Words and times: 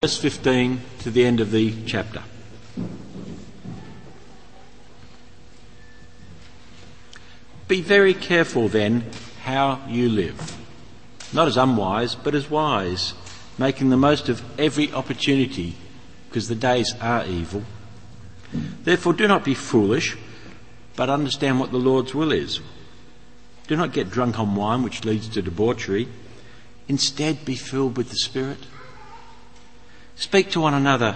verse 0.00 0.16
15 0.18 0.80
to 1.00 1.10
the 1.10 1.24
end 1.24 1.40
of 1.40 1.50
the 1.50 1.74
chapter. 1.84 2.22
Be 7.66 7.80
very 7.80 8.14
careful 8.14 8.68
then 8.68 9.04
how 9.42 9.84
you 9.88 10.08
live. 10.08 10.56
Not 11.32 11.48
as 11.48 11.56
unwise, 11.56 12.14
but 12.14 12.36
as 12.36 12.48
wise, 12.48 13.12
making 13.58 13.90
the 13.90 13.96
most 13.96 14.28
of 14.28 14.40
every 14.56 14.92
opportunity, 14.92 15.74
because 16.28 16.46
the 16.46 16.54
days 16.54 16.94
are 17.00 17.26
evil. 17.26 17.64
Therefore 18.84 19.14
do 19.14 19.26
not 19.26 19.44
be 19.44 19.54
foolish, 19.54 20.16
but 20.94 21.10
understand 21.10 21.58
what 21.58 21.72
the 21.72 21.78
Lord's 21.78 22.14
will 22.14 22.30
is. 22.30 22.60
Do 23.66 23.74
not 23.74 23.92
get 23.92 24.10
drunk 24.10 24.38
on 24.38 24.54
wine, 24.54 24.84
which 24.84 25.04
leads 25.04 25.28
to 25.30 25.42
debauchery. 25.42 26.06
Instead, 26.86 27.44
be 27.44 27.56
filled 27.56 27.96
with 27.96 28.10
the 28.10 28.16
Spirit. 28.16 28.58
Speak 30.18 30.50
to 30.50 30.60
one 30.60 30.74
another 30.74 31.14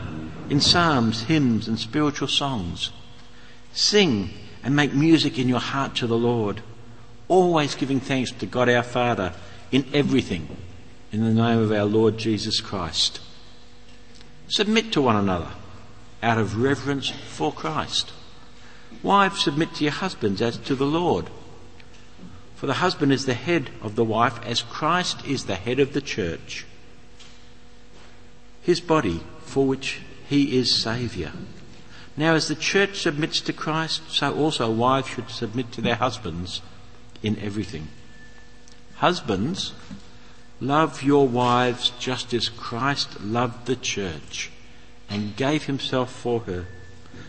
in 0.48 0.60
psalms, 0.60 1.24
hymns, 1.24 1.66
and 1.66 1.76
spiritual 1.76 2.28
songs. 2.28 2.92
Sing 3.72 4.30
and 4.62 4.76
make 4.76 4.94
music 4.94 5.40
in 5.40 5.48
your 5.48 5.58
heart 5.58 5.96
to 5.96 6.06
the 6.06 6.16
Lord, 6.16 6.62
always 7.26 7.74
giving 7.74 7.98
thanks 7.98 8.30
to 8.30 8.46
God 8.46 8.68
our 8.68 8.84
Father 8.84 9.34
in 9.72 9.84
everything, 9.92 10.56
in 11.10 11.24
the 11.24 11.34
name 11.34 11.58
of 11.58 11.72
our 11.72 11.84
Lord 11.84 12.16
Jesus 12.16 12.60
Christ. 12.60 13.20
Submit 14.46 14.92
to 14.92 15.02
one 15.02 15.16
another 15.16 15.50
out 16.22 16.38
of 16.38 16.62
reverence 16.62 17.10
for 17.10 17.52
Christ. 17.52 18.12
Wives, 19.02 19.42
submit 19.42 19.74
to 19.74 19.84
your 19.84 19.94
husbands 19.94 20.40
as 20.40 20.58
to 20.58 20.76
the 20.76 20.86
Lord. 20.86 21.28
For 22.54 22.68
the 22.68 22.74
husband 22.74 23.12
is 23.12 23.26
the 23.26 23.34
head 23.34 23.70
of 23.82 23.96
the 23.96 24.04
wife, 24.04 24.38
as 24.46 24.62
Christ 24.62 25.26
is 25.26 25.46
the 25.46 25.56
head 25.56 25.80
of 25.80 25.92
the 25.92 26.00
church, 26.00 26.66
his 28.62 28.80
body 28.80 29.20
for 29.44 29.66
which 29.66 30.00
he 30.28 30.56
is 30.56 30.74
Saviour. 30.74 31.32
Now, 32.16 32.34
as 32.34 32.48
the 32.48 32.54
church 32.54 33.00
submits 33.00 33.40
to 33.42 33.52
Christ, 33.52 34.02
so 34.10 34.34
also 34.34 34.70
wives 34.70 35.08
should 35.08 35.30
submit 35.30 35.72
to 35.72 35.80
their 35.80 35.96
husbands 35.96 36.62
in 37.22 37.38
everything. 37.38 37.88
Husbands, 38.96 39.72
love 40.60 41.02
your 41.02 41.26
wives 41.26 41.92
just 41.98 42.32
as 42.34 42.48
Christ 42.48 43.20
loved 43.20 43.66
the 43.66 43.76
church 43.76 44.50
and 45.08 45.36
gave 45.36 45.64
himself 45.64 46.12
for 46.12 46.40
her, 46.40 46.66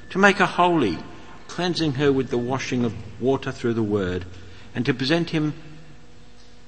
to 0.10 0.18
make 0.18 0.38
her 0.38 0.46
holy, 0.46 0.98
cleansing 1.48 1.94
her 1.94 2.12
with 2.12 2.30
the 2.30 2.38
washing 2.38 2.86
of 2.86 2.94
water 3.22 3.52
through 3.52 3.74
the 3.74 3.84
word, 3.84 4.26
and 4.76 4.86
to 4.86 4.94
present 4.94 5.32
him 5.32 5.54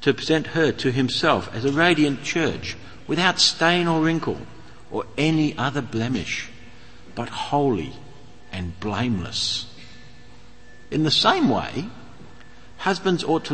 to 0.01 0.13
present 0.13 0.47
her 0.47 0.71
to 0.71 0.91
himself 0.91 1.49
as 1.53 1.65
a 1.65 1.71
radiant 1.71 2.23
church, 2.23 2.77
without 3.07 3.39
stain 3.39 3.87
or 3.87 4.01
wrinkle, 4.01 4.37
or 4.91 5.05
any 5.17 5.57
other 5.57 5.81
blemish, 5.81 6.49
but 7.13 7.29
holy 7.29 7.93
and 8.51 8.79
blameless. 8.79 9.67
In 10.91 11.03
the 11.03 11.11
same 11.11 11.49
way, 11.49 11.87
husbands 12.77 13.23
ought 13.23 13.45
to 13.45 13.53